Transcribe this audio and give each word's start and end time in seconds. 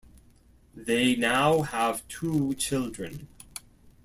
They 0.73 1.15
now 1.15 1.61
have 1.61 2.07
two 2.07 2.55
children. 2.55 3.27